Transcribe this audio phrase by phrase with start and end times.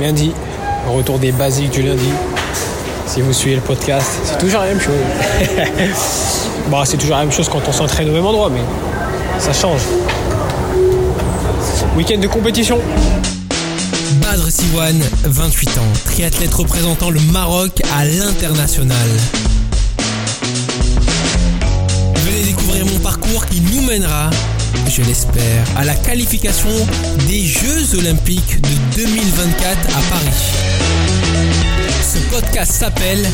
[0.00, 0.32] lundi,
[0.88, 2.10] retour des basiques du lundi.
[3.06, 4.94] Si vous suivez le podcast, c'est toujours la même chose.
[6.68, 8.62] bon, c'est toujours la même chose quand on s'entraîne au même endroit, mais
[9.38, 9.80] ça change.
[11.96, 12.78] Week-end de compétition.
[14.22, 19.08] Badr Siwan, 28 ans, triathlète représentant le Maroc à l'international.
[22.16, 24.30] Venez découvrir mon parcours qui nous mènera,
[24.86, 26.68] je l'espère, à la qualification
[27.26, 30.52] des Jeux Olympiques de 2024 à Paris.
[32.02, 33.26] Ce podcast s'appelle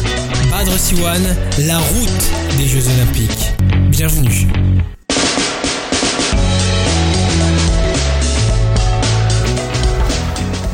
[0.51, 1.23] Badr Siwan,
[1.67, 3.53] la route des Jeux Olympiques.
[3.91, 4.49] Bienvenue.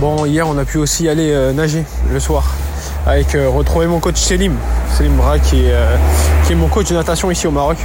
[0.00, 2.44] Bon, hier, on a pu aussi aller euh, nager le soir
[3.06, 4.56] avec euh, retrouver mon coach Selim.
[4.96, 5.96] Selim Bra qui est, euh,
[6.46, 7.76] qui est mon coach de natation ici au Maroc.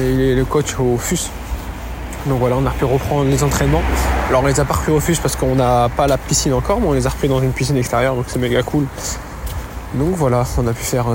[0.00, 1.30] Et il est le coach au FUS.
[2.26, 3.82] Donc voilà, on a pu reprendre les entraînements.
[4.28, 6.86] Alors on les a pas repris au parce qu'on n'a pas la piscine encore, mais
[6.88, 8.86] on les a repris dans une piscine extérieure, donc c'est méga cool.
[9.94, 11.06] Donc voilà, on a pu faire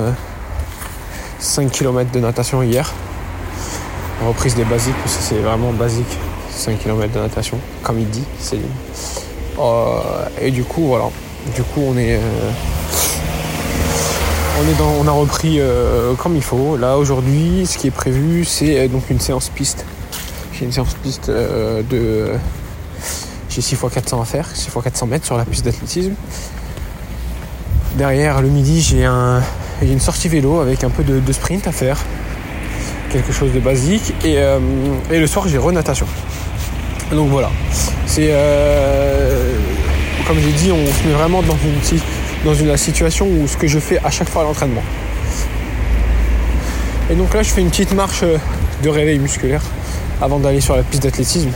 [1.38, 2.90] 5 km de natation hier.
[4.26, 6.18] Reprise des basiques, parce que c'est vraiment basique.
[6.50, 8.62] 5 km de natation, comme il dit, Selim.
[9.58, 10.00] Euh,
[10.40, 11.06] et du coup, voilà.
[11.54, 12.50] Du coup, on est, euh,
[14.80, 16.76] on a repris euh, comme il faut.
[16.76, 19.84] Là, aujourd'hui, ce qui est prévu, c'est donc une séance piste.
[20.62, 22.34] J'ai une séance piste de,
[23.50, 26.12] j'ai 6 x 400 à faire, 6 x 400 mètres sur la piste d'athlétisme.
[27.96, 29.42] Derrière, le midi, j'ai un,
[29.82, 31.98] une sortie vélo avec un peu de, sprint à faire,
[33.10, 34.14] quelque chose de basique.
[34.24, 34.34] Et,
[35.10, 36.06] et le soir, j'ai renatation.
[37.10, 37.50] Donc voilà,
[38.06, 39.56] c'est euh,
[40.28, 41.98] comme j'ai dit, on se met vraiment dans une,
[42.44, 44.84] dans une situation où ce que je fais à chaque fois à l'entraînement.
[47.10, 48.22] Et donc là, je fais une petite marche
[48.84, 49.62] de réveil musculaire
[50.22, 51.50] avant d'aller sur la piste d'athlétisme.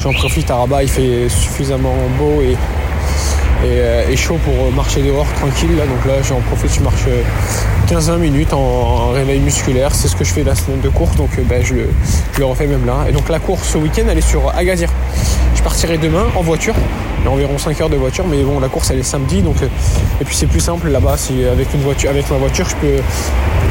[0.00, 2.56] J'en profite à Rabat, il fait suffisamment beau et,
[3.66, 5.76] et, et, chaud pour marcher dehors tranquille.
[5.76, 5.84] Là.
[5.84, 7.04] Donc là, j'en profite, je marche
[7.88, 9.94] 15-20 minutes en, réveil musculaire.
[9.94, 11.90] C'est ce que je fais la semaine de course, donc ben, je, le,
[12.36, 13.06] je, refais même là.
[13.08, 14.90] Et donc la course ce week-end, elle est sur Agadir.
[15.54, 16.74] Je partirai demain en voiture.
[17.20, 19.42] Il y a environ 5 heures de voiture, mais bon, la course elle est samedi,
[19.42, 19.56] donc
[20.20, 21.16] et puis c'est plus simple là-bas.
[21.50, 23.02] Avec une voiture, avec ma voiture, je peux,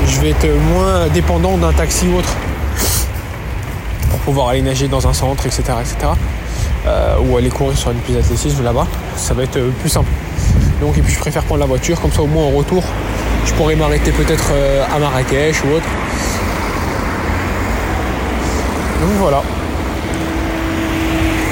[0.07, 2.35] je vais être moins dépendant d'un taxi ou autre
[4.25, 6.11] pouvoir aller nager dans un centre, etc., etc.
[6.87, 8.87] Euh, ou aller courir sur une piste d'athlétisme là-bas.
[9.15, 10.09] Ça va être plus simple.
[10.81, 12.83] Donc et puis je préfère prendre la voiture, comme ça au moins en retour,
[13.45, 14.51] je pourrais m'arrêter peut-être
[14.93, 15.87] à Marrakech ou autre.
[19.01, 19.41] Donc voilà.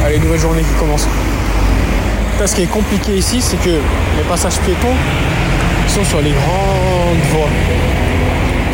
[0.05, 1.07] Allez, nouvelle journée qui commence.
[2.39, 4.95] Là, ce qui est compliqué ici, c'est que les passages piétons
[5.87, 7.49] sont sur les grandes voies.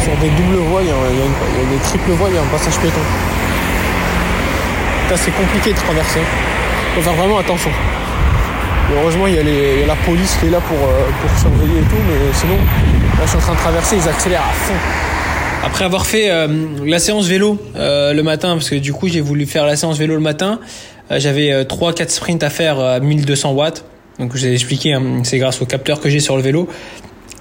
[0.01, 2.37] Sur des doubles voies, il y, a, il y a des triples voies, il y
[2.37, 3.01] a un passage piéton.
[5.15, 6.19] C'est compliqué de traverser.
[6.19, 7.71] Il faut faire vraiment attention.
[8.95, 12.01] Heureusement, il y, a la police qui est là pour, euh, pour surveiller et tout,
[12.07, 14.73] mais sinon, là, je suis en train de traverser, ils accélèrent à fond.
[15.63, 16.47] Après avoir fait euh,
[16.85, 19.97] la séance vélo euh, le matin, parce que du coup, j'ai voulu faire la séance
[19.97, 20.59] vélo le matin,
[21.11, 23.83] j'avais 3-4 sprints à faire à 1200 watts.
[24.19, 26.69] Donc, je vous ai expliqué, hein, c'est grâce au capteur que j'ai sur le vélo.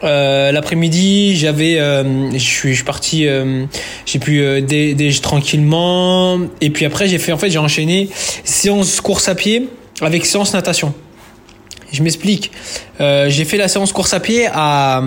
[0.05, 3.67] Euh, l'après-midi, j'avais, euh, je suis, je suis parti, euh,
[4.07, 8.09] j'ai pu déjeuner tranquillement, et puis après j'ai fait, en fait, j'ai enchaîné
[8.45, 9.69] séance course à pied
[10.01, 10.95] avec séance natation.
[11.91, 12.53] Je m'explique.
[13.01, 15.03] j'ai fait la séance course à pied à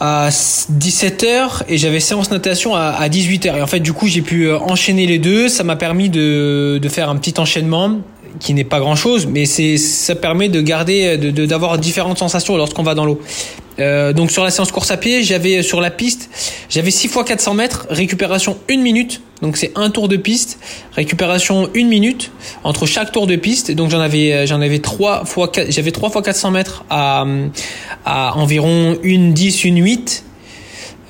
[0.00, 3.58] à 17h et j'avais séance natation à, à 18h.
[3.58, 5.48] Et en fait, du coup, j'ai pu enchaîner les deux.
[5.48, 7.98] Ça m'a permis de, de faire un petit enchaînement
[8.38, 12.56] qui n'est pas grand chose, mais c'est ça permet de garder, de d'avoir différentes sensations
[12.56, 13.20] lorsqu'on va dans l'eau.
[13.78, 16.30] Euh, donc sur la séance course à pied, j'avais sur la piste,
[16.68, 20.58] j'avais 6 fois 400 mètres, récupération 1 minute, donc c'est un tour de piste,
[20.92, 22.30] récupération 1 minute
[22.64, 26.22] entre chaque tour de piste, donc j'en avais j'en avais 3 fois j'avais 3 fois
[26.22, 27.24] 400 mètres à,
[28.04, 30.24] à environ 1 10 1 8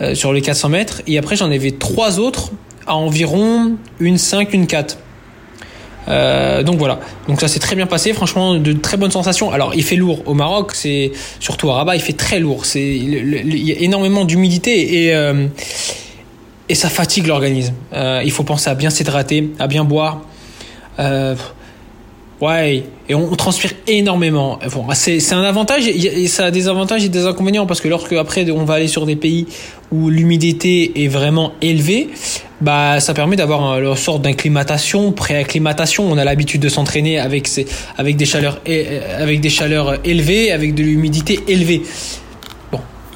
[0.03, 2.53] euh, sur les 400 mètres, et après j'en avais trois autres
[2.87, 4.97] à environ une 5 une 4.
[6.09, 9.53] Euh, donc voilà, donc ça s'est très bien passé, franchement de très bonnes sensations.
[9.53, 12.65] Alors il fait lourd au Maroc, c'est surtout à Rabat, il fait très lourd.
[12.65, 15.49] C'est il y a énormément d'humidité et euh,
[16.71, 17.75] et ça fatigue l'organisme.
[17.93, 20.21] Euh, il faut penser à bien s'hydrater, à bien boire.
[21.01, 21.35] Euh,
[22.41, 24.61] ouais, et on, transpire énormément.
[24.73, 28.13] Bon, c'est un avantage et ça a des avantages et des inconvénients parce que lorsque
[28.13, 29.47] après on va aller sur des pays
[29.91, 32.09] où l'humidité est vraiment élevée,
[32.61, 36.05] bah ça permet d'avoir une sorte d'acclimatation, pré-acclimatation.
[36.09, 37.49] On a l'habitude de s'entraîner avec
[37.99, 38.61] avec des chaleurs
[39.19, 41.83] avec des chaleurs élevées, avec de l'humidité élevée.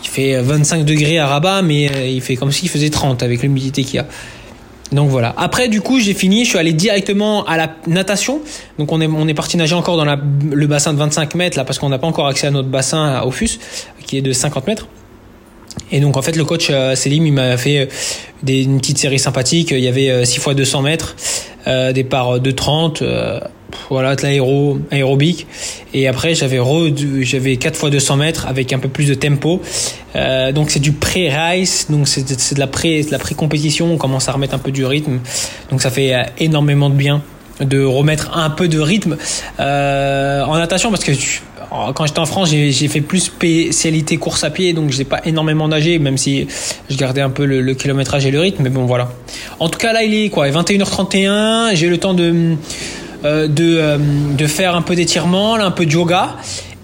[0.05, 3.83] Il fait 25 degrés à Rabat, mais il fait comme s'il faisait 30 avec l'humidité
[3.85, 4.07] qu'il y a.
[4.93, 5.35] Donc voilà.
[5.37, 6.45] Après, du coup, j'ai fini.
[6.45, 8.41] Je suis allé directement à la natation.
[8.79, 11.65] Donc on est on est parti nager encore dans le bassin de 25 mètres là
[11.65, 13.59] parce qu'on n'a pas encore accès à notre bassin au FUS
[14.07, 14.87] qui est de 50 mètres.
[15.91, 17.87] Et donc en fait le coach euh, Selim il m'a fait euh,
[18.47, 19.73] une petite série sympathique.
[19.73, 21.17] Il y avait 6 fois 200 mètres,
[21.67, 23.41] euh, des parts de 30, euh,
[23.91, 25.47] voilà de l'aéro aérobique.
[25.93, 26.61] Et après j'avais
[27.21, 29.61] j'avais 4 fois 200 mètres avec un peu plus de tempo.
[30.17, 33.93] Euh, donc c'est du pré-race, donc c'est de de la pré-compétition.
[33.93, 35.21] On commence à remettre un peu du rythme,
[35.71, 37.23] donc ça fait énormément de bien
[37.61, 39.17] de remettre un peu de rythme
[39.61, 41.13] euh, en natation parce que
[41.95, 45.21] quand j'étais en France, j'ai fait plus spécialité course à pied, donc je n'ai pas
[45.25, 46.47] énormément nagé, même si
[46.89, 48.63] je gardais un peu le, kilométrage et le rythme.
[48.63, 49.11] Mais bon, voilà.
[49.59, 51.75] En tout cas, là, il est quoi 21h31.
[51.75, 52.55] J'ai le temps de euh,
[53.25, 53.99] de, euh,
[54.37, 56.37] de faire un peu d'étirement, un peu de yoga,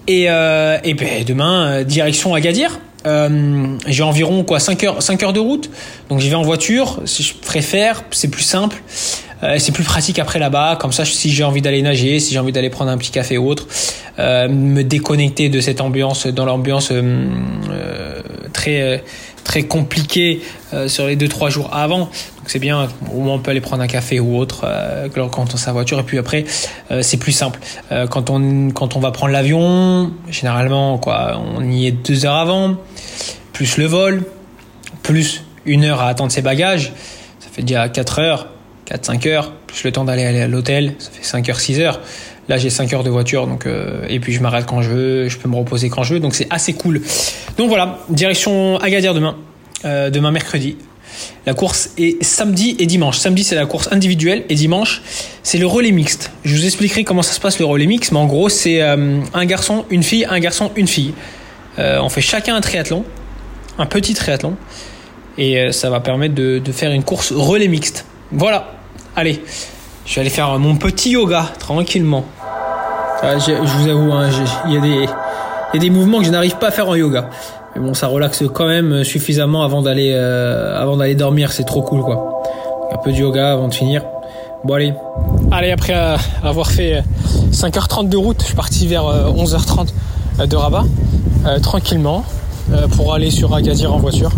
[0.06, 2.80] et, euh, et ben, demain direction Agadir.
[3.06, 5.70] Euh, j'ai environ quoi 5 heures 5 heures de route.
[6.08, 7.00] Donc j'y vais en voiture.
[7.04, 8.82] Si je préfère c'est plus simple.
[9.42, 10.76] Euh, c'est plus pratique après là-bas.
[10.78, 13.38] Comme ça si j'ai envie d'aller nager si j'ai envie d'aller prendre un petit café
[13.38, 13.66] ou autre
[14.18, 18.20] euh, me déconnecter de cette ambiance dans l'ambiance euh,
[19.44, 20.42] très très compliquée
[20.86, 21.98] sur les deux trois jours avant.
[22.00, 24.66] Donc c'est bien au moins on peut aller prendre un café ou autre
[25.14, 25.98] quand on sa voiture.
[25.98, 26.44] Et puis après
[27.00, 27.58] c'est plus simple.
[28.10, 32.76] Quand on quand on va prendre l'avion généralement quoi on y est deux heures avant
[33.52, 34.22] plus le vol
[35.02, 36.92] plus une heure à attendre ses bagages.
[37.40, 38.48] Ça fait déjà 4 heures
[38.90, 42.00] 4-5 heures, plus le temps d'aller à l'hôtel, ça fait 5 heures, 6 heures.
[42.50, 45.28] Là, j'ai 5 heures de voiture, donc euh, et puis je m'arrête quand je veux,
[45.28, 47.00] je peux me reposer quand je veux, donc c'est assez cool.
[47.56, 49.36] Donc voilà, direction Agadir demain,
[49.84, 50.76] euh, demain mercredi.
[51.46, 53.18] La course est samedi et dimanche.
[53.18, 55.00] Samedi, c'est la course individuelle et dimanche,
[55.44, 56.32] c'est le relais mixte.
[56.44, 59.20] Je vous expliquerai comment ça se passe le relais mixte, mais en gros, c'est euh,
[59.32, 61.14] un garçon, une fille, un garçon, une fille.
[61.78, 63.04] on fait chacun un triathlon,
[63.78, 64.56] un petit triathlon,
[65.38, 68.06] et ça va permettre de, de faire une course relais mixte.
[68.32, 68.80] Voilà,
[69.14, 69.40] Allez,
[70.06, 72.24] je vais aller faire mon petit yoga tranquillement.
[73.22, 74.28] Ah, je, vous avoue, hein,
[74.66, 75.06] il y,
[75.76, 77.28] a des mouvements que je n'arrive pas à faire en yoga.
[77.74, 81.52] Mais bon, ça relaxe quand même suffisamment avant d'aller euh, dormir.
[81.52, 82.42] C'est trop cool, quoi.
[82.92, 84.02] Un peu de yoga avant de finir.
[84.64, 84.94] Bon allez.
[85.52, 87.02] Allez, après euh, avoir fait
[87.52, 89.88] 5h30 de route, je suis parti vers 11h30
[90.40, 90.84] euh, de Rabat,
[91.62, 92.24] tranquillement,
[92.96, 94.32] pour aller sur Agadir en voiture.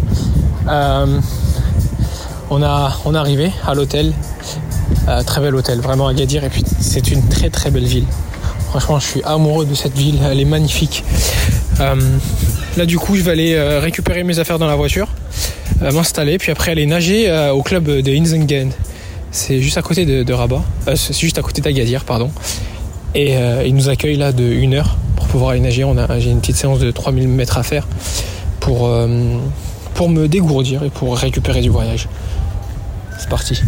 [0.68, 4.12] on a on est arrivé à l'hôtel
[5.08, 6.44] euh, très bel hôtel, vraiment à Gadir.
[6.44, 8.06] Et puis c'est une très très belle ville.
[8.72, 11.04] Franchement, je suis amoureux de cette ville, elle est magnifique.
[11.78, 11.94] Euh,
[12.78, 15.08] là, du coup, je vais aller euh, récupérer mes affaires dans la voiture,
[15.82, 18.70] m'installer, puis après aller nager au club de Inzengen.
[19.30, 20.62] C'est juste à côté de, Rabat,
[20.94, 22.30] c'est juste à côté d'Agadir, pardon.
[23.14, 23.34] Et
[23.66, 25.84] ils nous accueillent là de une heure pour pouvoir aller nager.
[25.84, 27.86] On a, j'ai une petite séance de 3000 mètres à faire
[28.58, 28.90] pour,
[29.92, 32.08] pour me dégourdir et pour récupérer du voyage.
[33.18, 33.60] C'est parti.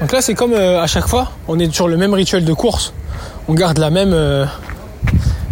[0.00, 2.52] Donc là, c'est comme euh, à chaque fois, on est sur le même rituel de
[2.52, 2.94] course.
[3.48, 4.46] On garde la même, euh,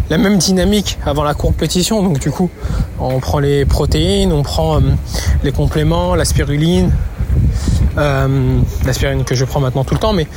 [0.09, 2.01] la même dynamique avant la compétition.
[2.03, 2.49] Donc du coup,
[2.99, 4.81] on prend les protéines, on prend euh,
[5.43, 6.91] les compléments, la spiruline,
[7.95, 10.27] la spiruline que je prends maintenant tout le temps, mais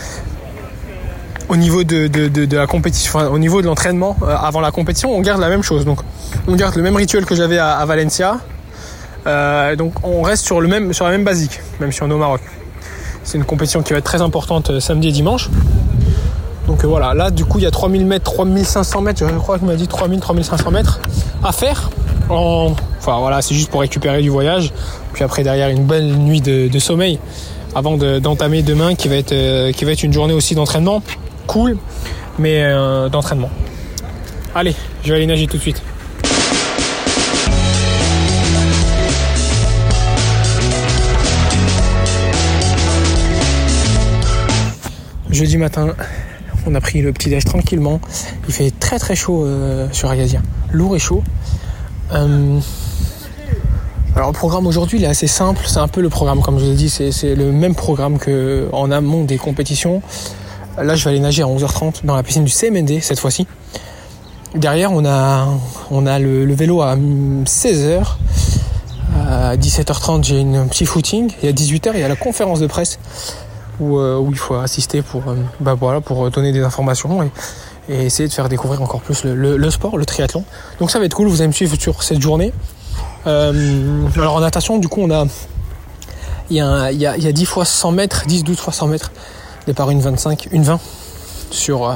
[1.49, 5.49] au niveau de, la compétition, au niveau de l'entraînement avant la compétition, on garde la
[5.49, 5.85] même chose.
[5.85, 6.01] Donc
[6.49, 8.39] on garde le même rituel que j'avais à, Valencia.
[9.79, 10.61] donc on reste sur,
[10.93, 12.41] sur la même basique, même si on est au Maroc.
[13.25, 15.49] C'est une compétition qui va être très importante euh, samedi et dimanche.
[16.67, 19.59] Donc euh, voilà, là du coup il y a 3000 mètres, 3500 mètres, je crois
[19.59, 21.01] qu'il m'a dit 3000, 3500 mètres
[21.43, 21.91] à faire.
[22.29, 24.73] Enfin voilà, c'est juste pour récupérer du voyage.
[25.13, 27.19] Puis après derrière une belle nuit de, sommeil
[27.75, 31.03] avant d'entamer demain qui va, être, euh, qui va être une journée aussi d'entraînement.
[31.47, 31.77] Cool,
[32.39, 32.65] mais
[33.11, 33.51] d'entraînement.
[34.55, 35.83] Allez, je vais aller nager tout de suite.
[45.31, 45.95] Jeudi matin,
[46.67, 48.01] on a pris le petit déj tranquillement.
[48.47, 50.43] Il fait très très chaud euh, sur Agadir.
[50.73, 51.23] Lourd et chaud.
[52.13, 52.59] Euh,
[54.15, 56.65] alors le programme aujourd'hui il est assez simple, c'est un peu le programme comme je
[56.65, 60.03] vous ai dit, c'est le même programme qu'en amont des compétitions.
[60.77, 63.47] Là je vais aller nager à 11h30 dans la piscine du CMND cette fois-ci.
[64.55, 65.49] Derrière on a,
[65.91, 68.03] on a le, le vélo à 16h.
[69.17, 72.67] À 17h30 j'ai un petit footing et à 18h il y a la conférence de
[72.67, 72.99] presse
[73.83, 77.31] euh, où, il faut assister pour, euh, bah pour donner des informations et,
[77.89, 80.45] essayer de faire découvrir encore plus le, sport, le triathlon.
[80.79, 82.53] Donc ça va être cool, vous allez me suivre sur cette journée.
[83.27, 85.27] Euh, alors en natation, du coup, on a
[86.51, 88.59] il y, a, il, y a, il y a 10 fois 100 mètres, 10, 12
[88.59, 89.11] fois 100 mètres,
[89.67, 90.81] départ une 25, une 20
[91.51, 91.93] sur,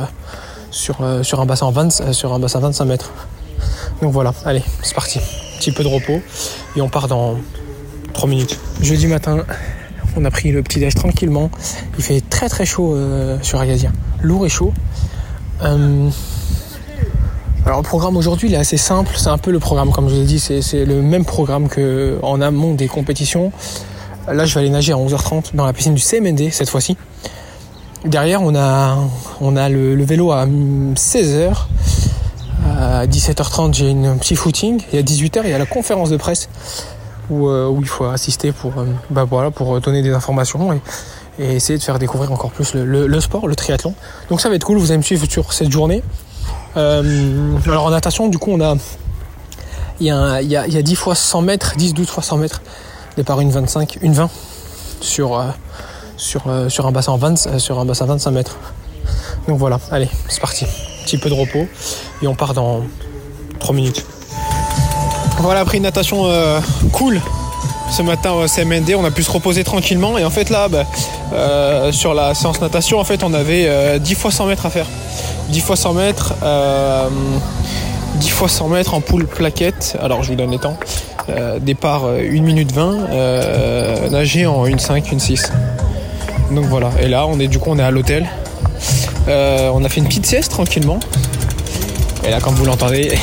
[0.70, 3.10] sur, sur, un bassin 20, sur un bassin 25 mètres.
[4.02, 5.18] Donc voilà, allez, c'est parti.
[5.18, 6.20] Un petit peu de repos
[6.76, 7.36] et on part dans
[8.12, 8.58] 3 minutes.
[8.80, 9.44] Jeudi matin,
[10.16, 11.50] On a pris le petit déj tranquillement.
[11.98, 13.92] Il fait très très chaud euh, sur Agadir.
[14.22, 14.72] Lourd et chaud.
[15.62, 16.08] Euh,
[17.66, 19.12] alors le programme aujourd'hui il est assez simple.
[19.16, 20.40] C'est un peu le programme comme je vous ai dit.
[20.40, 23.52] C'est le même programme qu'en amont des compétitions.
[24.26, 26.96] Là je vais aller nager à 11h30 dans la piscine du CMND cette fois-ci.
[28.06, 28.96] Derrière on a,
[29.40, 31.52] on a le, le vélo à 16h.
[32.64, 34.80] À 17h30 j'ai une petit footing.
[34.94, 36.48] Et à 18h il y a la conférence de presse
[37.30, 40.80] où, euh, où il faut assister pour, euh, bah voilà, pour donner des informations et,
[41.38, 43.94] et essayer de faire découvrir encore plus le, le- le sport, le triathlon.
[44.30, 46.02] Donc ça va être cool, vous allez me suivre sur cette journée.
[46.76, 48.74] Euh, alors en natation, du coup, on a
[50.00, 52.08] il y a, un- il y a, y a 10 fois 100 mètres, 10, 12
[52.08, 52.62] fois 100 mètres,
[53.16, 54.30] départ une 25, une 20
[55.00, 55.46] sur, euh,
[56.16, 58.56] sur, euh, sur, un bassin 20, euh, sur un bassin 25 mètres.
[59.48, 60.66] Donc voilà, allez, c'est parti.
[61.04, 61.66] Petit peu de repos
[62.22, 62.82] et on part dans
[63.60, 64.04] 3 minutes.
[65.38, 66.60] Voilà, après une natation euh,
[66.92, 67.20] cool
[67.90, 70.18] ce matin au CMND, on a pu se reposer tranquillement.
[70.18, 70.84] Et en fait, là, bah,
[71.32, 74.70] euh, sur la séance natation, en fait, on avait euh, 10 fois 100 mètres à
[74.70, 74.86] faire.
[75.50, 77.08] 10 fois 100 mètres, euh,
[78.16, 79.96] 10 fois 100 mètres en poule plaquette.
[80.02, 80.76] Alors, je vous donne les temps.
[81.28, 85.50] Euh, départ euh, 1 minute 20, euh, nager en 1,5, 1,6.
[86.52, 86.90] Donc voilà.
[87.00, 88.26] Et là, on est du coup, on est à l'hôtel.
[89.28, 91.00] Euh, on a fait une petite sieste tranquillement.
[92.26, 93.16] Et là, comme vous l'entendez,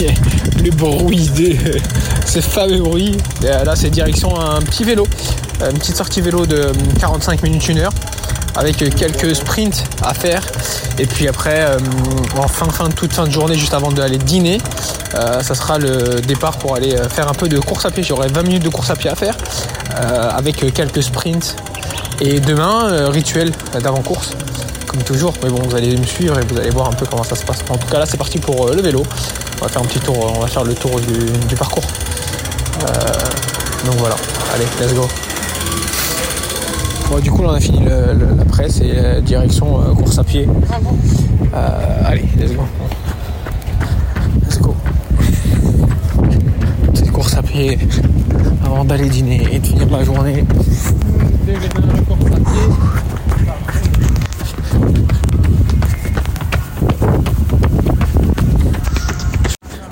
[0.64, 1.54] le bruit de
[2.24, 3.16] ces fameux bruits.
[3.42, 5.06] Et là, c'est direction un petit vélo,
[5.60, 7.92] Euh, une petite sortie vélo de 45 minutes, 1 heure,
[8.54, 10.42] avec quelques sprints à faire.
[11.00, 11.78] Et puis après, euh,
[12.36, 14.58] en fin, fin, toute fin de journée, juste avant d'aller dîner,
[15.14, 18.04] euh, ça sera le départ pour aller euh, faire un peu de course à pied.
[18.04, 19.36] J'aurai 20 minutes de course à pied à faire,
[19.96, 21.56] euh, avec quelques sprints.
[22.20, 23.52] Et demain, euh, rituel
[23.82, 24.30] d'avant-course
[24.98, 25.32] comme toujours.
[25.42, 27.44] Mais bon, vous allez me suivre et vous allez voir un peu comment ça se
[27.44, 27.58] passe.
[27.70, 29.02] En tout cas, là, c'est parti pour euh, le vélo.
[29.60, 31.84] On va faire un petit tour, on va faire le tour du, du parcours.
[32.82, 32.86] Euh,
[33.86, 34.16] donc voilà,
[34.54, 35.08] allez, let's go.
[37.10, 39.94] Bon, du coup, là, on a fini le- le- la presse et euh, direction euh,
[39.94, 40.48] course à pied.
[41.54, 42.62] Euh, allez, let's go.
[44.42, 44.74] Let's go.
[46.92, 47.78] Petite course à pied
[48.64, 50.44] avant d'aller dîner et de finir la journée.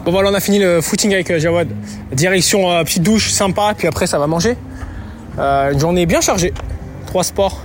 [0.07, 1.67] Bon voilà, on a fini le footing avec euh, Jawad.
[2.13, 4.57] Direction euh, petite douche sympa, puis après ça va manger.
[5.37, 6.55] Euh, une journée bien chargée.
[7.07, 7.61] Trois sports.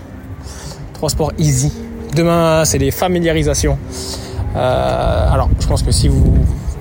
[0.95, 1.71] Trois sports easy.
[2.15, 3.77] Demain, c'est les familiarisations.
[4.55, 6.33] Alors, je pense que si vous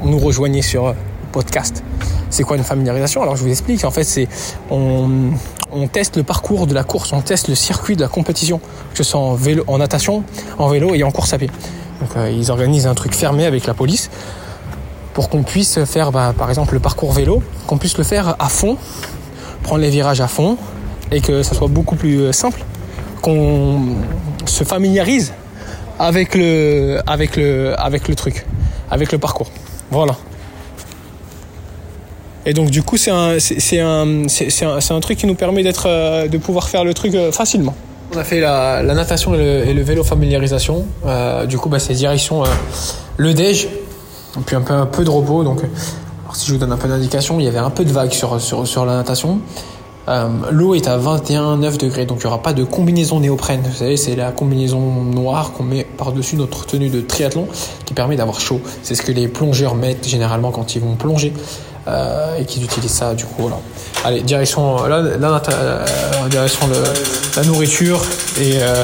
[0.03, 0.95] nous rejoignez sur
[1.31, 1.85] podcast,
[2.31, 3.23] c'est quoi une familiarisation?
[3.23, 3.85] Alors, je vous explique.
[3.85, 4.29] En fait, c'est
[4.71, 5.31] on,
[5.73, 8.59] on teste le parcours de la course, on teste le circuit de la compétition,
[8.93, 10.25] que ce soit en vélo, en natation,
[10.59, 11.51] en vélo et en course à pied.
[12.01, 14.11] Donc, euh, ils organisent un truc fermé avec la police
[15.13, 18.49] pour qu'on puisse faire bah, par exemple le parcours vélo, qu'on puisse le faire à
[18.49, 18.77] fond,
[19.63, 20.57] prendre les virages à fond
[21.11, 22.65] et que ça soit beaucoup plus euh, simple,
[23.21, 23.81] qu'on
[24.47, 25.35] se familiarise
[25.99, 28.47] avec le, avec le, avec le truc,
[28.91, 29.51] avec le parcours.
[29.91, 30.17] Voilà.
[32.47, 35.87] Et donc du coup c'est un, c'est un, un, un truc qui nous permet d'être,
[35.87, 37.75] euh, de pouvoir faire le truc euh, facilement.
[38.13, 40.85] On a fait la, natation et le, vélo familiarisation.
[41.07, 42.49] Euh, du coup bah, c'est direction euh,
[43.19, 43.69] le et
[44.47, 45.45] puis un peu, un peu de repos.
[45.45, 45.61] Donc,
[46.33, 48.41] si je vous donne un peu d'indication, il y avait un peu de vague sur,
[48.41, 49.41] sur, sur la natation.
[50.51, 53.61] L'eau est à 21,9 degrés, donc il n'y aura pas de combinaison néoprène.
[53.65, 57.47] Vous savez, c'est la combinaison noire qu'on met par-dessus notre tenue de triathlon
[57.85, 58.61] qui permet d'avoir chaud.
[58.83, 61.33] C'est ce que les plongeurs mettent généralement quand ils vont plonger
[61.91, 63.15] euh, et qu'ils utilisent ça.
[63.15, 63.57] Du coup, voilà.
[64.05, 65.85] Allez, direction, là, là, euh,
[66.29, 66.69] direction
[67.37, 68.01] la nourriture
[68.41, 68.83] et, euh,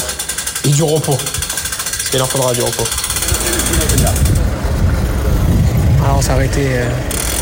[0.64, 1.16] et du repos.
[1.16, 2.84] Parce qu'il en faudra du repos.
[6.04, 6.84] Alors on s'est arrêté, euh,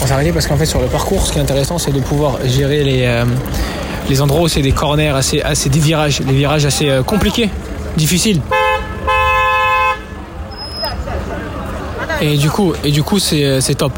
[0.02, 2.00] on s'est arrêté parce qu'en fait sur le parcours, ce qui est intéressant, c'est de
[2.00, 3.25] pouvoir gérer les, euh,
[4.09, 7.50] les endroits où c'est des corners, assez, assez des virages, des virages assez euh, compliqués,
[7.97, 8.40] difficiles.
[12.21, 13.92] Et du coup, et du coup, euh, c'est top.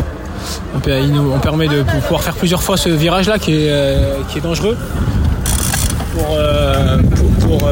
[0.75, 4.77] On, permet de pouvoir faire plusieurs fois ce virage-là qui est, euh, qui est dangereux.
[6.15, 7.03] Pour, euh, euh,
[7.41, 7.69] pour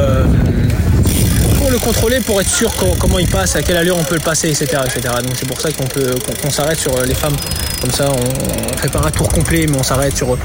[1.75, 4.21] le contrôler, pour être sûr co- comment il passe, à quelle allure on peut le
[4.21, 4.67] passer, etc.
[4.85, 5.15] etc.
[5.23, 7.35] Donc c'est pour ça qu'on peut qu'on s'arrête sur euh, les femmes.
[7.81, 10.39] Comme ça, on, on fait pas un tour complet, mais on s'arrête sur euh,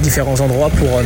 [0.00, 1.02] différents endroits pour, euh,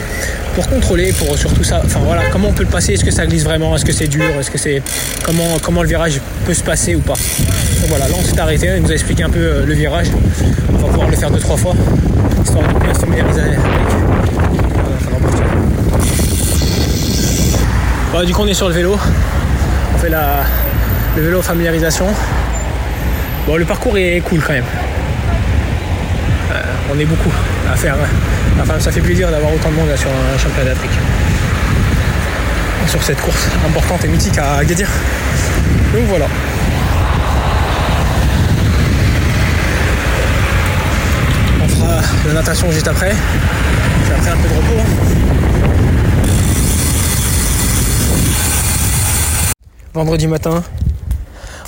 [0.54, 1.80] pour contrôler, pour surtout ça.
[1.84, 4.06] Enfin voilà, comment on peut le passer, est-ce que ça glisse vraiment, est-ce que c'est
[4.08, 4.82] dur, est-ce que c'est
[5.24, 7.14] comment comment le virage peut se passer ou pas?
[7.88, 10.08] Voilà, là on s'est arrêté, il nous a expliqué un peu le virage.
[10.74, 11.74] On va pouvoir le faire deux trois fois,
[12.44, 12.64] histoire
[13.00, 13.58] familiariser avec.
[18.12, 18.98] Bon, du coup on est sur le vélo.
[20.00, 20.44] Fait la,
[21.16, 22.06] le vélo familiarisation.
[23.46, 24.64] Bon, le parcours est cool quand même.
[26.52, 26.62] Euh,
[26.94, 27.32] on est beaucoup
[27.70, 27.96] à faire.
[28.62, 30.90] Enfin, ça fait plaisir d'avoir autant de monde là, sur un championnat d'Afrique.
[32.86, 34.88] sur cette course importante et mythique à Agadir.
[35.94, 36.26] Donc voilà.
[41.62, 43.10] On fera la natation juste après.
[44.04, 44.80] Puis après un peu de repos.
[44.80, 45.49] hein.
[49.92, 50.62] Vendredi matin,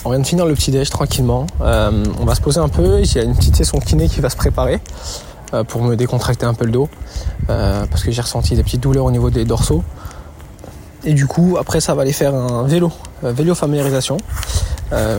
[0.05, 1.49] on vient de finir le petit déj tranquillement.
[1.61, 3.01] Euh, on va se poser un peu.
[3.01, 4.79] Il y a une petite session kiné qui va se préparer
[5.53, 6.89] euh, pour me décontracter un peu le dos
[7.51, 9.83] euh, parce que j'ai ressenti des petites douleurs au niveau des dorsaux.
[11.03, 12.93] Et du coup, après, ça va aller faire un vélo,
[13.25, 14.19] vélo familiarisation,
[14.93, 15.19] euh,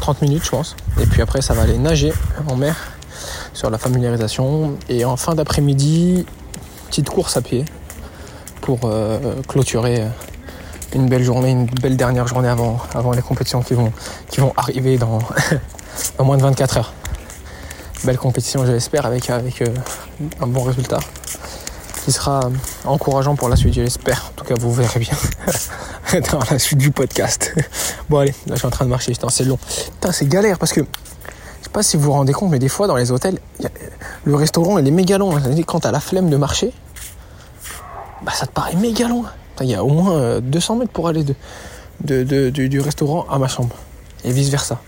[0.00, 0.76] 30 minutes, je pense.
[1.00, 2.12] Et puis après, ça va aller nager
[2.46, 2.76] en mer
[3.52, 4.76] sur la familiarisation.
[4.88, 6.24] Et en fin d'après-midi,
[6.86, 7.64] petite course à pied
[8.60, 8.88] pour
[9.48, 10.04] clôturer
[10.94, 13.92] une belle journée, une belle dernière journée avant, avant les compétitions qui vont,
[14.30, 15.18] qui vont arriver dans,
[16.18, 16.94] dans moins de 24 heures.
[18.04, 19.66] Belle compétition, je l'espère, avec, avec euh,
[20.40, 21.00] un bon résultat
[22.04, 22.50] qui sera
[22.84, 24.30] encourageant pour la suite, je l'espère.
[24.30, 27.54] En tout cas, vous verrez bien dans la suite du podcast.
[28.10, 29.12] Bon, allez, là, je suis en train de marcher.
[29.12, 29.58] Putain, c'est long.
[29.94, 32.68] Putain, c'est galère parce que je sais pas si vous vous rendez compte, mais des
[32.68, 33.38] fois, dans les hôtels,
[34.24, 35.34] le restaurant, il est méga long.
[35.66, 36.74] Quand t'as la flemme de marcher,
[38.22, 39.24] bah, ça te paraît méga long.
[39.60, 41.24] Il y a au moins euh, 200 mètres pour aller
[42.02, 43.76] de, du, restaurant à ma chambre.
[44.24, 44.80] Et vice versa.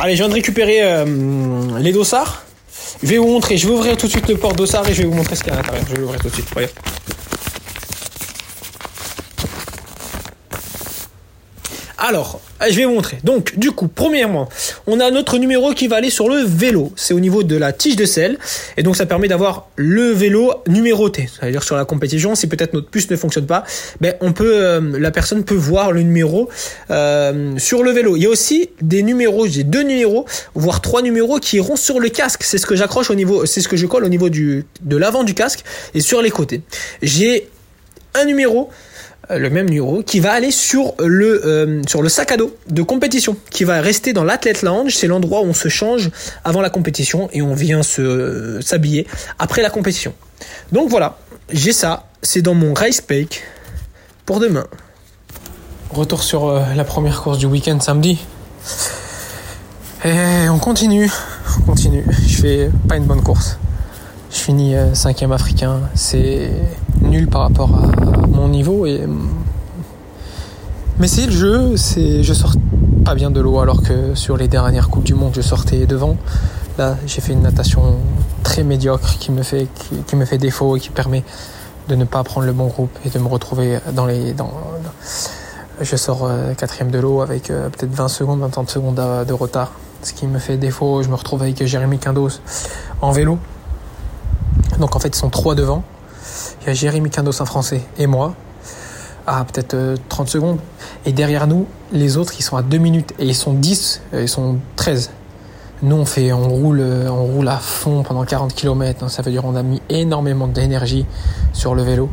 [0.00, 2.44] Allez, je viens de récupérer euh, les dossards.
[3.02, 5.02] Je vais vous montrer, je vais ouvrir tout de suite le porte dossard et je
[5.02, 5.84] vais vous montrer ce qu'il y a à l'intérieur.
[5.88, 6.48] Je vais l'ouvrir tout de suite.
[6.54, 6.72] Regarde.
[12.08, 13.18] Alors, je vais vous montrer.
[13.22, 14.48] Donc, du coup, premièrement,
[14.86, 16.90] on a notre numéro qui va aller sur le vélo.
[16.96, 18.38] C'est au niveau de la tige de selle.
[18.78, 21.28] Et donc, ça permet d'avoir le vélo numéroté.
[21.28, 23.62] C'est-à-dire sur la compétition, si peut-être notre puce ne fonctionne pas,
[24.00, 26.48] ben, on peut, euh, la personne peut voir le numéro
[26.90, 28.16] euh, sur le vélo.
[28.16, 30.24] Il y a aussi des numéros, j'ai deux numéros,
[30.54, 32.42] voire trois numéros qui iront sur le casque.
[32.42, 34.64] C'est ce que j'accroche au niveau, c'est ce que je colle au niveau de
[34.96, 36.62] l'avant du casque et sur les côtés.
[37.02, 37.50] J'ai
[38.14, 38.70] un numéro
[39.30, 42.82] le même numéro qui va aller sur le euh, sur le sac à dos de
[42.82, 44.96] compétition qui va rester dans l'athlète lounge.
[44.96, 46.10] C'est l'endroit où on se change
[46.44, 49.06] avant la compétition et on vient se euh, s'habiller
[49.38, 50.14] après la compétition.
[50.72, 51.18] Donc voilà
[51.50, 52.04] j'ai ça.
[52.22, 53.42] C'est dans mon race pack
[54.26, 54.66] pour demain.
[55.90, 58.18] Retour sur euh, la première course du week-end samedi.
[60.04, 61.10] Et on continue.
[61.60, 62.04] On continue.
[62.26, 63.58] Je fais pas une bonne course
[64.48, 65.80] finis euh, cinquième africain.
[65.94, 66.50] C'est
[67.02, 68.86] nul par rapport à mon niveau.
[70.98, 71.76] Mais c'est le jeu.
[71.76, 72.22] C'est...
[72.22, 72.54] Je sors
[73.04, 76.16] pas bien de l'eau alors que sur les dernières Coupes du Monde, je sortais devant.
[76.78, 77.96] Là, j'ai fait une natation
[78.42, 79.68] très médiocre qui me fait,
[80.38, 81.24] défaut et qui permet
[81.90, 84.34] de ne pas prendre le bon groupe et de me retrouver dans les...
[85.82, 89.24] Je sors euh, quatrième de l'eau avec euh, peut-être 20 secondes, 20 30 secondes de,
[89.26, 89.72] de retard.
[90.02, 91.02] Ce qui me fait défaut.
[91.02, 92.40] Je me retrouve avec Jérémy Quindos
[93.02, 93.38] en vélo.
[94.78, 95.82] Donc en fait, ils sont trois devant.
[96.62, 98.34] Il y a Jérémy Quindos, un français, et moi,
[99.26, 100.58] à peut-être euh, 30 secondes.
[101.06, 103.12] Et derrière nous, les autres, ils sont à 2 minutes.
[103.18, 105.10] Et ils sont 10, euh, ils sont 13.
[105.80, 109.08] Nous, on, fait, on, roule, euh, on roule à fond pendant 40 km.
[109.08, 111.06] Ça veut dire qu'on a mis énormément d'énergie
[111.52, 112.10] sur le vélo.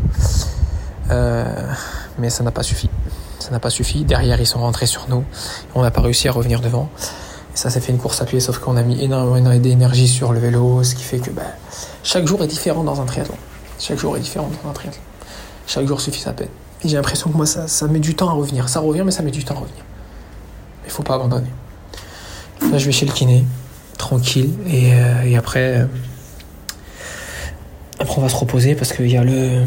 [1.10, 1.46] Euh,
[2.20, 2.90] mais ça n'a pas suffi.
[3.40, 4.04] Ça n'a pas suffi.
[4.04, 5.24] Derrière, ils sont rentrés sur nous.
[5.74, 6.90] On n'a pas réussi à revenir devant.
[7.56, 10.40] Ça s'est fait une course à pied, sauf qu'on a mis énormément d'énergie sur le
[10.40, 11.44] vélo, ce qui fait que bah,
[12.04, 13.38] chaque jour est différent dans un triathlon.
[13.80, 15.02] Chaque jour est différent dans un triathlon.
[15.66, 16.50] Chaque jour suffit sa peine.
[16.84, 18.68] J'ai l'impression que moi, ça, ça met du temps à revenir.
[18.68, 19.84] Ça revient, mais ça met du temps à revenir.
[20.84, 21.48] Il faut pas abandonner.
[22.72, 23.46] Là, je vais chez le kiné,
[23.98, 25.86] tranquille, et, euh, après, euh,
[28.00, 29.64] après, on va se reposer parce qu'il y a le.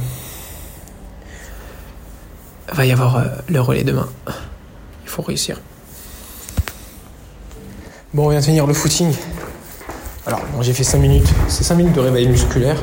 [2.70, 4.08] Va y avoir euh, le relais demain.
[5.04, 5.58] Il faut réussir.
[8.14, 9.12] Bon, on vient de finir le footing.
[10.26, 11.28] Alors, bon, j'ai fait 5 minutes.
[11.48, 12.78] C'est 5 minutes de réveil musculaire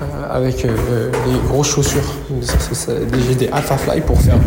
[0.00, 2.10] euh, avec euh, les grosses chaussures.
[3.28, 4.38] J'ai des Alpha Fly pour faire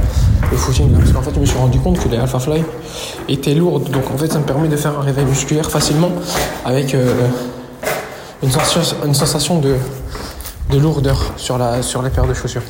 [0.50, 0.92] le footing.
[0.94, 2.64] Parce qu'en fait, je me suis rendu compte que les Alpha Fly
[3.28, 3.92] étaient lourdes.
[3.92, 6.10] Donc, en fait, ça me permet de faire un réveil musculaire facilement
[6.66, 7.14] avec euh,
[8.42, 8.50] une,
[9.14, 9.76] sensation, de,
[10.72, 11.60] de lourdeur sur,
[12.02, 12.64] les paires de chaussures.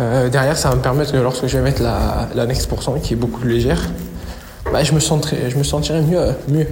[0.00, 2.92] Euh, derrière, ça va me permettre que lorsque je vais mettre la, la Next Percent,
[3.02, 3.80] qui est beaucoup plus légère,
[4.76, 6.34] bah, je, me sentirai, je me mieux.
[6.48, 6.66] mieux.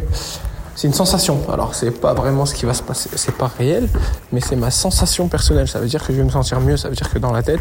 [0.77, 1.41] C'est une sensation.
[1.51, 3.89] Alors, c'est pas vraiment ce qui va se passer, c'est pas réel,
[4.31, 5.69] mais c'est ma sensation personnelle.
[5.69, 7.43] Ça veut dire que je vais me sentir mieux, ça veut dire que dans la
[7.43, 7.61] tête,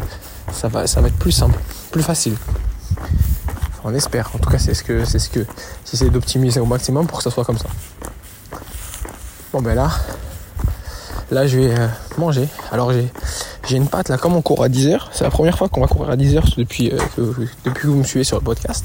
[0.52, 1.58] ça va, ça va être plus simple,
[1.90, 2.36] plus facile.
[3.84, 4.32] On espère.
[4.34, 5.46] En tout cas, c'est ce que, c'est ce que,
[5.90, 7.68] j'essaie d'optimiser au maximum pour que ça soit comme ça.
[9.50, 9.88] Bon, ben là,
[11.30, 12.50] là, je vais euh, manger.
[12.70, 13.10] Alors, j'ai,
[13.66, 15.10] j'ai une patte là comme on court à 10 heures.
[15.12, 16.98] C'est la première fois qu'on va courir à 10 heures depuis, euh,
[17.64, 18.84] depuis que vous me suivez sur le podcast.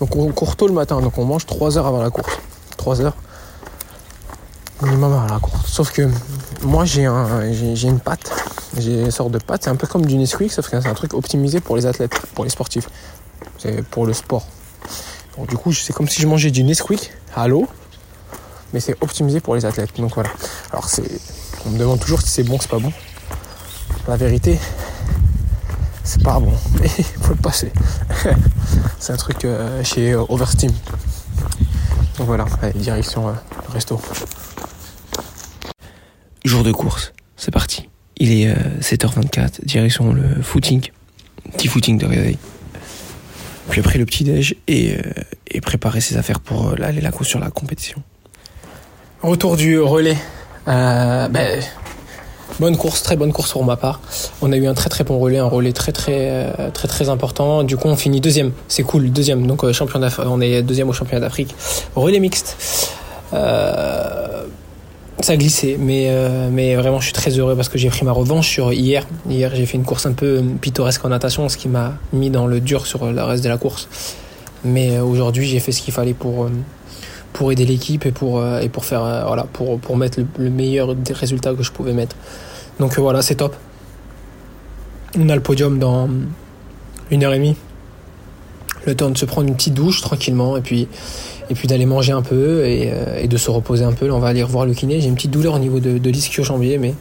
[0.00, 2.38] Donc on court tôt le matin, donc on mange 3 heures avant la course.
[2.76, 3.16] 3 heures
[4.82, 5.66] minimum avant la course.
[5.66, 6.08] Sauf que
[6.62, 8.30] moi j'ai un, j'ai, une patte,
[8.78, 10.94] j'ai une sorte de patte, c'est un peu comme du Nesquik, sauf que c'est un
[10.94, 12.88] truc optimisé pour les athlètes, pour les sportifs.
[13.58, 14.46] C'est pour le sport.
[15.48, 17.66] Du coup c'est comme si je mangeais du Nesquik à l'eau,
[18.72, 19.98] mais c'est optimisé pour les athlètes.
[19.98, 20.30] Donc voilà.
[20.72, 21.20] Alors c'est.
[21.64, 22.92] On me demande toujours si c'est bon, c'est pas bon.
[24.08, 24.56] La vérité,
[26.04, 26.52] c'est pas bon.
[26.80, 27.72] Mais il faut le passer.
[29.00, 30.70] c'est un truc euh, chez euh, Oversteam.
[32.16, 33.32] Donc voilà, direction euh,
[33.72, 34.00] resto.
[36.44, 37.88] Jour de course, c'est parti.
[38.18, 40.88] Il est 7h24, direction le footing.
[41.52, 42.38] Petit footing de réveil.
[43.68, 44.96] Puis après le petit déj et,
[45.48, 48.00] et préparer ses affaires pour aller la course sur la compétition.
[49.20, 50.16] Retour du relais.
[50.66, 51.60] Ben,
[52.60, 54.00] bonne course, très bonne course pour ma part.
[54.42, 57.08] On a eu un très très bon relais, un relais très très euh, très très
[57.08, 57.62] important.
[57.62, 58.52] Du coup, on finit deuxième.
[58.68, 59.46] C'est cool, deuxième.
[59.46, 61.54] Donc euh, champion on est deuxième au championnat d'Afrique.
[61.94, 62.56] Relais mixte.
[63.32, 66.10] ça a glissé, mais
[66.50, 69.06] mais vraiment, je suis très heureux parce que j'ai pris ma revanche sur hier.
[69.28, 72.46] Hier, j'ai fait une course un peu pittoresque en natation, ce qui m'a mis dans
[72.46, 73.88] le dur sur le reste de la course.
[74.64, 76.48] Mais aujourd'hui, j'ai fait ce qu'il fallait pour
[77.36, 80.48] pour aider l'équipe et pour euh, et pour faire euh, voilà pour pour mettre le,
[80.48, 82.16] meilleur des résultats que je pouvais mettre.
[82.80, 83.54] Donc euh, voilà, c'est top.
[85.18, 86.08] On a le podium dans
[87.10, 87.56] une heure et demie.
[88.86, 90.88] Le temps de se prendre une petite douche tranquillement et puis
[91.50, 94.06] et puis d'aller manger un peu et, de se reposer un peu.
[94.06, 95.00] Là, on va aller revoir le kiné.
[95.02, 96.94] J'ai une petite douleur au niveau de, de l'ischio-jambier, mais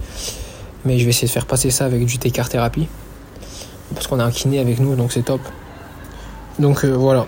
[0.83, 2.87] mais je vais essayer de faire passer ça avec du T-car thérapie
[3.93, 5.39] parce qu'on a un kiné avec nous, donc c'est top.
[6.59, 7.25] Donc voilà,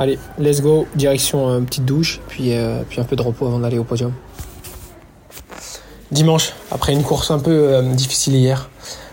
[0.00, 3.46] Allez, let's go, direction une euh, petite douche, puis, euh, puis un peu de repos
[3.46, 4.14] avant d'aller au podium.
[6.10, 8.70] Dimanche, après une course un peu euh, difficile hier,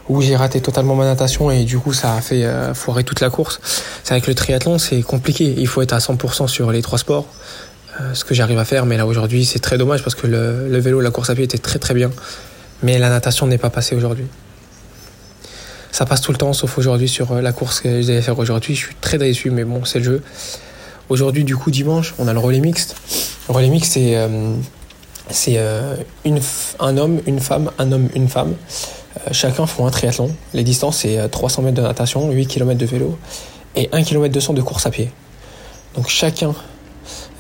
[0.08, 3.30] où j'ai raté totalement ma natation et du coup ça a fait foirer toute la
[3.30, 3.60] course.
[4.06, 5.54] C'est avec le triathlon, c'est compliqué.
[5.58, 7.26] Il faut être à 100% sur les trois sports,
[8.14, 8.86] ce que j'arrive à faire.
[8.86, 11.44] Mais là aujourd'hui, c'est très dommage parce que le, le, vélo, la course à pied
[11.44, 12.10] était très très bien,
[12.82, 14.28] mais la natation n'est pas passée aujourd'hui.
[15.92, 18.74] Ça passe tout le temps, sauf aujourd'hui sur la course que je devais faire aujourd'hui.
[18.74, 20.22] Je suis très déçu, mais bon, c'est le jeu.
[21.10, 22.96] Aujourd'hui, du coup, dimanche, on a le relais mixte.
[23.48, 24.56] Le relais mixte, c'est euh,
[25.48, 25.96] euh,
[26.80, 28.56] un homme, une femme, un homme, une femme.
[29.16, 30.32] Euh, chacun font un triathlon.
[30.54, 33.18] Les distances, c'est 300 mètres de natation, 8 km de vélo
[33.78, 35.10] et 1 km 200 de course à pied.
[35.96, 36.54] Donc chacun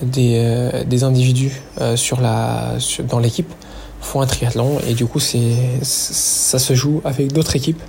[0.01, 1.61] des, des individus
[1.95, 2.75] sur la,
[3.09, 3.51] dans l'équipe
[3.99, 7.81] font un triathlon et du coup, ça se joue avec d'autres équipes.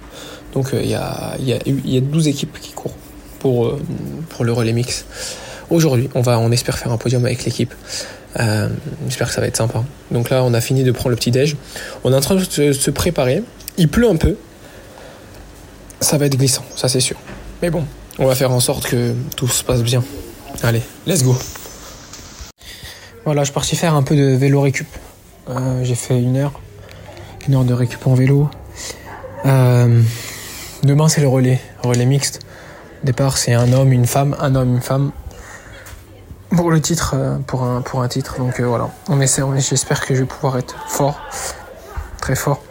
[0.54, 2.96] Donc il y, a, y, a, y a 12 équipes qui courent
[3.38, 3.76] pour,
[4.30, 5.04] pour le relais mix
[5.70, 6.08] aujourd'hui.
[6.14, 7.74] On va, on espère faire un podium avec l'équipe.
[8.38, 8.68] Euh,
[9.06, 9.82] j'espère que ça va être sympa.
[10.10, 11.56] Donc là, on a fini de prendre le petit déj.
[12.04, 13.42] On est en train de se, préparer.
[13.76, 14.36] Il pleut un peu.
[16.00, 17.16] Ça va être glissant, ça c'est sûr.
[17.60, 17.84] Mais bon,
[18.18, 20.04] on va faire en sorte que tout se passe bien.
[20.62, 21.36] Allez, let's go.
[23.24, 24.86] Voilà, je suis parti faire un peu de vélo récup.
[25.50, 26.60] Euh, j'ai fait une heure,
[27.48, 28.48] une heure de récup en vélo.
[29.44, 30.02] Euh,
[30.84, 32.40] demain c'est le relais, relais mixte.
[33.04, 35.12] départ c'est un homme, une femme, un homme, une femme
[36.50, 38.38] pour le titre, euh, pour un, pour un titre.
[38.38, 41.20] Donc euh, voilà, on essaie, j'espère que je vais pouvoir être fort,
[42.20, 42.62] très fort.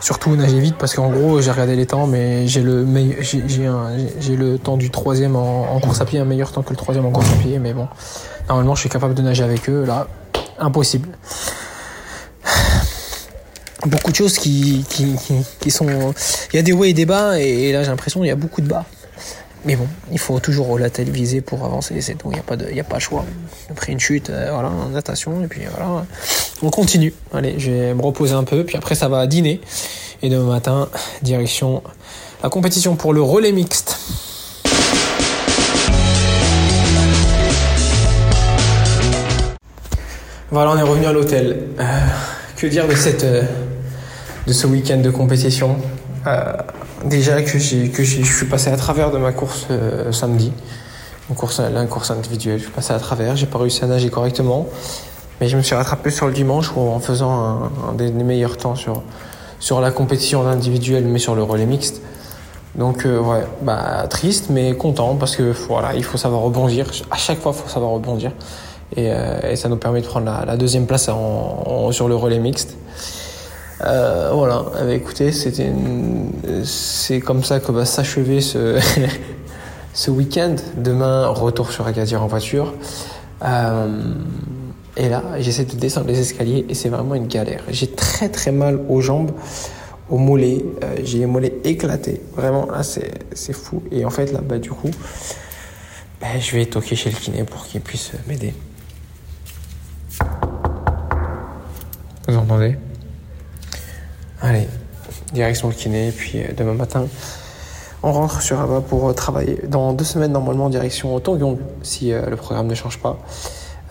[0.00, 2.84] Surtout nager vite parce qu'en gros j'ai regardé les temps mais j'ai le
[3.22, 7.06] j'ai le temps du troisième en, course à pied, un meilleur temps que le troisième
[7.06, 7.86] en course à pied mais bon
[8.48, 10.08] normalement je suis capable de nager avec eux là
[10.58, 11.08] impossible.
[13.86, 15.16] Beaucoup de choses qui, qui,
[15.60, 16.14] qui, sont.
[16.52, 18.36] Il y a des hauts et des bas et là j'ai l'impression qu'il y a
[18.36, 18.84] beaucoup de bas.
[19.64, 22.56] Mais bon, il faut toujours la viser pour avancer, c'est tout, il n'y a, pas
[22.56, 23.24] de, a pas choix.
[23.70, 26.04] Après une chute, euh, voilà, natation, et puis voilà,
[26.62, 27.14] on continue.
[27.32, 29.60] Allez, je vais me reposer un peu, puis après ça va dîner.
[30.22, 30.88] Et demain matin,
[31.22, 31.82] direction
[32.42, 33.98] la compétition pour le relais mixte.
[40.50, 41.68] Voilà, on est revenu à l'hôtel.
[41.78, 41.84] Euh,
[42.56, 43.42] que dire de cette, euh,
[44.46, 45.76] de ce week-end de compétition?
[47.04, 47.52] Déjà que,
[47.88, 50.52] que je suis passé à travers de ma course euh, samedi,
[51.30, 52.58] une course, une course individuelle.
[52.58, 54.66] Je suis passé à travers, j'ai pas réussi à nager correctement,
[55.40, 59.02] mais je me suis rattrapé sur le dimanche en faisant un, des, meilleurs temps sur,
[59.58, 62.00] sur la compétition individuelle, mais sur le relais mixte.
[62.74, 66.86] Donc euh, ouais, bah triste mais content parce que voilà, il faut savoir rebondir.
[67.10, 68.32] À chaque fois, il faut savoir rebondir.
[68.96, 72.38] Et, euh, et, ça nous permet de prendre la, deuxième place en, sur le relais
[72.38, 72.76] mixte.
[73.84, 75.72] Euh, voilà, eh ben, écoutez, c'était
[76.64, 78.78] c'est comme ça que va s'achever ce,
[79.94, 80.54] ce week-end.
[80.76, 82.74] Demain, retour sur Agadir en voiture.
[83.44, 84.14] Euh,
[84.96, 87.62] et là, j'essaie de descendre les escaliers et c'est vraiment une galère.
[87.70, 89.32] J'ai très très mal aux jambes
[90.08, 90.64] au mollet.
[90.84, 92.20] Euh, j'ai les mollets éclatés.
[92.36, 93.82] Vraiment, là, c'est fou.
[93.90, 94.90] Et en fait, là, bah, du coup,
[96.20, 98.54] bah, je vais toquer chez le kiné pour qu'il puisse m'aider.
[102.28, 102.76] Vous entendez?
[104.42, 104.68] Allez,
[105.32, 106.12] direction le kiné.
[106.12, 107.06] Puis euh, demain matin,
[108.02, 109.58] on rentre sur Rabat pour euh, travailler.
[109.66, 113.18] Dans deux semaines, normalement, direction Tongyong, si le programme ne change pas.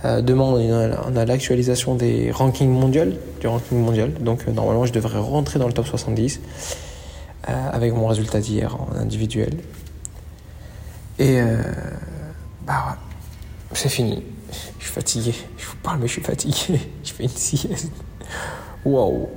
[0.03, 3.05] Euh, demain, on a, l'actualisation des rankings mondiaux,
[3.39, 4.13] du ranking mondial.
[4.13, 6.39] Donc, euh, normalement, je devrais rentrer dans le top 70
[7.49, 9.57] euh, avec mon résultat d'hier en individuel.
[11.19, 11.39] Et
[12.65, 12.97] bah ouais,
[13.73, 14.23] c'est fini.
[14.79, 15.35] Je suis fatigué.
[15.57, 16.79] Je vous parle, mais je suis fatigué.
[17.03, 17.91] je fais une sieste.
[18.83, 19.29] Waouh.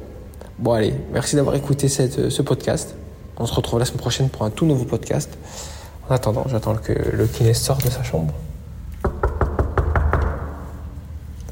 [0.58, 2.94] Bon, allez, merci d'avoir écouté cette, ce podcast.
[3.36, 5.36] On se retrouve la semaine prochaine pour un tout nouveau podcast.
[6.08, 8.32] En attendant, j'attends que le kiné sorte de sa chambre.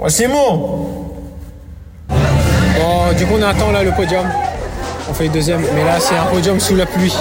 [0.08, 0.88] C'est bon
[2.08, 4.26] Bon, du coup, on attend là le podium.
[5.10, 7.14] On fait le deuxième, mais là, c'est un podium sous la pluie.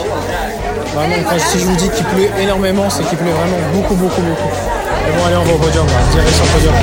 [0.94, 4.22] Vraiment, quand, si je vous dis qu'il pleut énormément, c'est qu'il pleut vraiment beaucoup, beaucoup,
[4.22, 4.50] beaucoup.
[5.08, 6.74] Et bon, allez, on va au podium, là, direction podium.